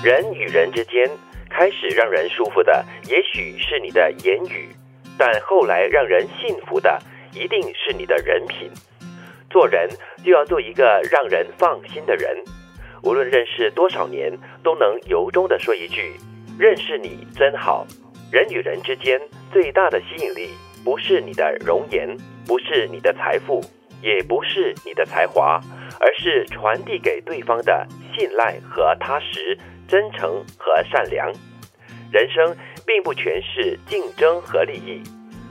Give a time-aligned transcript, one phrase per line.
[0.00, 1.10] 人与人之间
[1.50, 4.68] 开始让人舒服的，也许是你的言语，
[5.18, 6.96] 但后来让人信服的，
[7.34, 8.70] 一定是你的人品。
[9.50, 9.88] 做人
[10.24, 12.36] 就要做一个让人放心的人，
[13.02, 14.32] 无论认识多少年，
[14.62, 16.14] 都能由衷的说一句
[16.56, 17.84] ：“认识你真好。”
[18.30, 19.20] 人与人之间
[19.50, 20.50] 最大的吸引力，
[20.84, 23.60] 不是你的容颜，不是你的财富，
[24.00, 25.60] 也不是你的才华，
[25.98, 27.84] 而是传递给对方的
[28.14, 31.32] 信赖和踏实、真诚和善良。
[32.12, 32.56] 人生
[32.86, 35.02] 并不全是竞争和利益，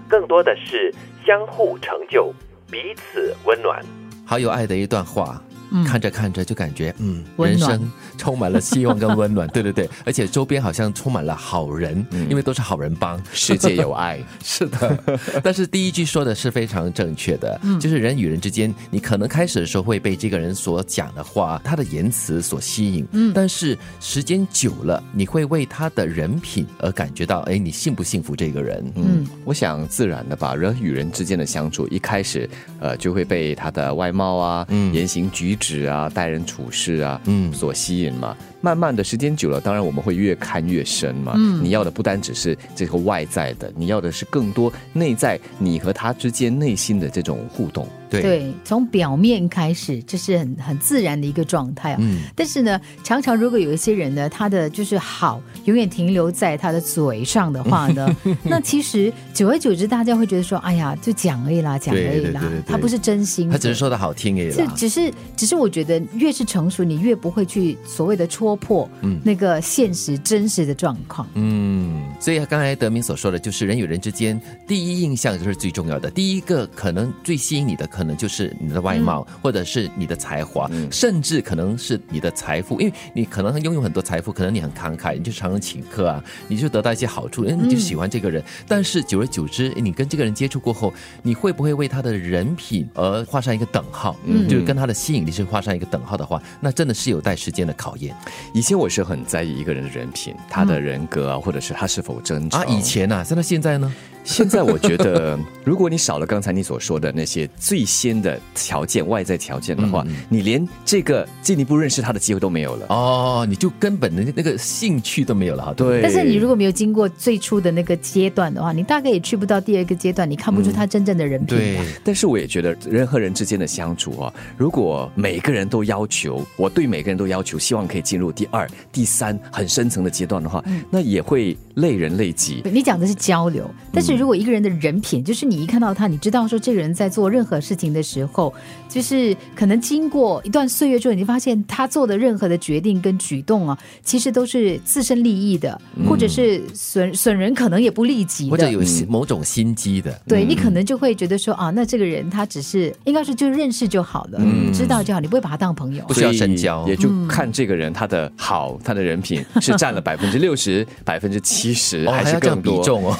[0.08, 0.94] 更多的是
[1.26, 2.34] 相互成就。
[2.72, 3.84] 彼此温暖，
[4.26, 5.42] 好有爱的一段话。
[5.86, 9.48] 看着看着就感觉，嗯，人生充满了希望跟温暖。
[9.54, 14.20] 对对对，而且周边好像充满了好人，因为都是好人帮，世界有爱。
[14.44, 15.00] 是的，
[15.44, 28.92] 但是第一句说的是非常正确的，就是人与人之间，你可能开始的时候会被这个人所讲的话、他的言辞所吸引，嗯，但是时间久了，你会为他的人品而感觉到，哎，你幸不幸福这个人？
[28.96, 35.57] 嗯，我想自然的吧，人与人之间的相处，一开始，呃，就会被他的外貌啊，言行举。
[35.58, 38.36] 指啊，待人处事啊，嗯，所吸引嘛。
[38.60, 41.34] 慢慢的时间久了，当然我们会越看越深嘛。
[41.36, 47.88] 嗯，你要的不单只是这个外在的，你要的是更多内在你和他之间内心的这种互动。
[48.10, 51.98] 对，从表面开始，这是很很自然的一个状态啊。
[52.00, 64.52] 嗯，但是呢，常常如果有一些人呢，他的就是好，永远停留在他的嘴上的话呢， 那其实久而久之，大家会觉得说，哎呀，就讲而已啦，讲而已啦，他不是真心，他只是说的好听而已。
[64.52, 68.90] 是，只是，只是我觉得越是成熟，你越不会去所谓的戳破
[69.24, 71.28] 那个现实真实的状况。
[71.34, 77.86] 嗯，所以刚才德明所说的就是人与人之间第一印象就是最重要的，第一个可能最吸引你的。
[77.98, 88.44] 可能就是你的外貌，或者是你的才华，甚至可能是你的财富，因为你可能拥有很多财富，可能你很慷慨，你就常常请客啊，你就得到一些好处，哎，你就喜欢这个人。
[88.68, 90.94] 但是久而久之，你跟这个人接触过后，
[91.24, 94.16] 你会不会为他的人品而画上一个等号？
[94.26, 98.16] 嗯，就是跟他的吸引力是画上一个等号的话，那真的是有待时间的考验。
[98.54, 102.66] 以前我是很在意一个人的人品，他的人格啊，或者是他是否真诚啊。
[102.68, 103.92] 以前呢，那现在呢？
[104.28, 112.86] 现在我觉得， 如果你少了刚才你所说的那些最先的条件、外在条件的话，你连这个进一步认识他的机会都没有了。
[112.90, 115.74] 哦，你就根本的那个兴趣都没有了哈。
[115.76, 116.02] 对。
[116.02, 121.58] 但是你如果没有经过最初的那个阶段的话，你大概也去不到第二个阶段，你看不出他真正的人品。
[121.58, 121.78] 对。
[122.04, 130.62] 但是我也觉得，人和人之间的相处啊，如果每个人都要求，我对每个人都要求，希望可以进入第二、第三很深层的阶段的话，
[130.92, 132.62] 那也会累人累己。
[132.66, 134.17] 你讲的是交流，但是。
[134.18, 138.54] 如果一个人的人品，就是你一看到他，你知道说这个人在做任何事情的时候，
[138.90, 150.20] 就是可能经过一段岁月之后，你发现他做的任何的决定跟举动啊，其实都是自身利益的，或者是损损人可能也不利己，或者有某种心机的。
[150.28, 154.42] 对你可能就会觉得说啊，那这个人他只是应该是就认识就好了，
[154.74, 162.78] 知道就好，你不会把他当朋友，不需要深交，也就看这个人他的好，他的人品是占了百分之六十、百分之七十，还是更多？
[162.78, 163.18] 比重哦，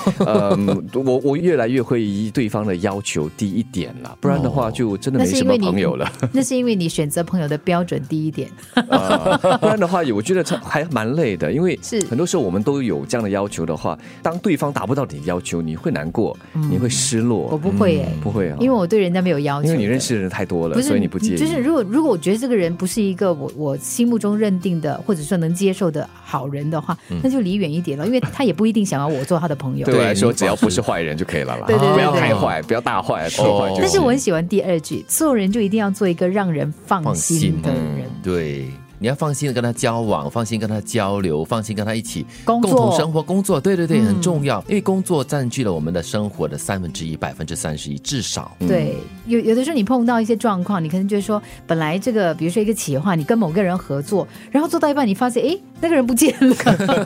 [0.58, 0.87] 嗯。
[0.94, 6.12] 我我越来越会以对方的要求低一点了，不然的话就真的没什么朋友了。
[6.34, 8.50] 那是因为你选择朋友的标准低一点，
[9.60, 11.52] 不然的话，我觉得还蛮累的。
[11.52, 16.38] 因为是很多时候我们都有这样的要求的话，当对方达不到你的要求，你会难过，
[16.70, 17.50] 你会失落。
[17.52, 19.68] 我不会哎，不会啊，因为我对人家没有要求。
[19.68, 21.38] 因为你认识的人太多了，所以你不介意。
[21.38, 29.86] 就是如果如果我觉得这个人不是一个我我心目中认定的或者说能接受的好人的话，那就离远一点了，因为他也不一定想要我做他的朋友。
[29.86, 31.58] 对我来说，只要不是坏人就可以了。
[31.68, 33.28] 对对对，不要太坏，不要大坏。
[33.78, 38.10] 但是我很喜欢第二句，做人就一定要做一个让人放心的人。
[38.24, 38.66] 对。
[39.00, 43.60] 你要放心的跟他交往，放心跟他交流，放心跟他一起共同生活、工作。
[43.60, 48.56] 对对对，很重要，因为工作占据了我们的生活的三分之一，百分之三十一至少。
[48.60, 48.96] 对，
[49.28, 56.56] 有有的时候你碰到一些状况，你可能觉得说，本来这个比如说一个企划，你跟某个人合作，然后做到一半，你发现哎，那个人不见了。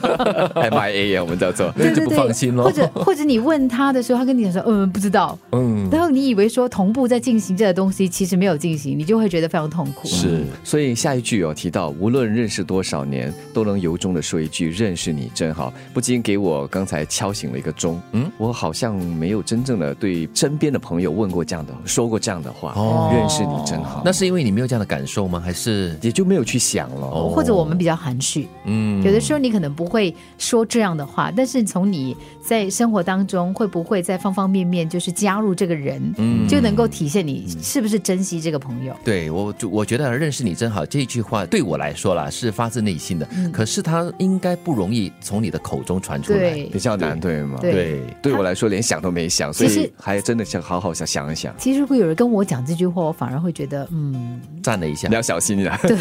[0.54, 2.64] M I A 啊，我们叫做，对对对，不放心了。
[2.64, 5.38] 或者或者你问他的时候，他跟你讲说，嗯，不知道。
[5.52, 5.88] 嗯。
[5.90, 10.08] 然后你以为说同步在进行这个东西，其实没有进行，你就会觉得非常痛苦。
[10.08, 11.81] 是，所以下一句有提到。
[11.88, 18.00] 无论认识多少年，都能由衷的说一句“认识你真好”，不禁给我刚才敲醒了一个钟。
[18.12, 22.72] 嗯，我好像没有真正的对身边的朋友问过这样的、说过这样的话。
[22.76, 24.02] 哦，认识你真好。
[24.04, 25.40] 那是因为你没有这样的感受吗？
[25.40, 27.08] 还是也就没有去想了？
[27.28, 28.46] 或者我们比较含蓄？
[28.64, 38.94] 嗯，有的时候你可能不会说这样的话，但是从你在生活当中会不会在方方面面就是加入这个人，嗯，就能够体现你是不是珍惜这个朋友？
[39.04, 41.71] 对我，我觉得“认识你真好”这句话对我。
[41.72, 47.58] 我来说啦，是发自内心的，可是他应该不容易从你的口中传出来，比较难，对吗？
[47.62, 48.32] 对对。
[48.34, 51.54] 我来说连想都没想，所以还真的想好好想想一想。
[51.56, 55.78] 其实如果有人跟我讲这句话，我反而会觉得，嗯，站了一下你，要小心啊！
[55.82, 55.96] 对，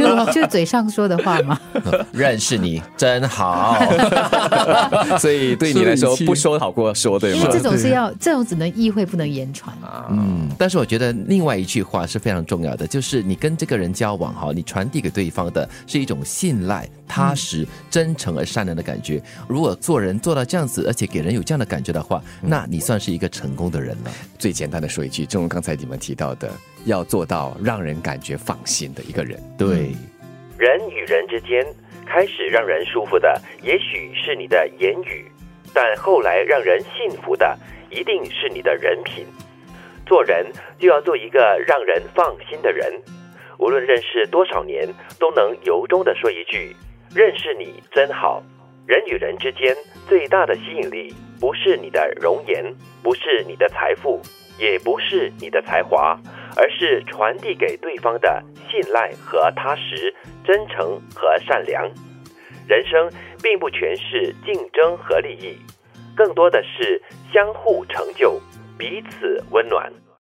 [0.00, 1.56] 就就嘴上说的话嘛。
[2.12, 3.78] 认识你真好。
[5.20, 7.52] 所以对你来说不说好过说，对吗因为？
[7.52, 10.06] 这种是要，这种只能意会不能言传啊。
[10.10, 19.22] 嗯，但是我觉得另外一句话是非常重要的，就是你跟这个人交往哈，你传递给对方的是一种信赖、踏实、真诚而善良的感觉。
[19.48, 24.10] 如果做人做到这样子，而且给人有这样的感觉的话，那你算是一个成功的人了。
[24.38, 26.50] 最简单的说一句，正如刚才你们提到的，
[26.84, 29.38] 要做到让人感觉放心的一个人。
[29.56, 29.94] 对，
[30.58, 31.64] 人与人之间
[32.06, 35.30] 开始让人舒服的，也许是你的言语，
[35.72, 37.58] 但后来让人信服的，
[37.90, 39.26] 一定是你的人品。
[40.04, 40.50] 做人
[40.80, 42.92] 就要做一个让人放心的人，
[43.62, 46.74] 无论认识多少年，都能由衷的说一句
[47.14, 48.42] ：“认识你真好。”
[48.88, 49.72] 人与人之间
[50.08, 52.74] 最大的吸引力，不是你的容颜，
[53.04, 54.20] 不是你的财富，
[54.58, 56.18] 也不是你的才华，
[56.56, 60.12] 而是传递给对方的信赖和踏实、
[60.44, 61.88] 真诚和善良。
[62.66, 63.08] 人生
[63.40, 65.56] 并不全是竞争和利益，
[66.16, 67.00] 更多的是
[67.32, 68.40] 相互成就、
[68.76, 69.88] 彼此温暖。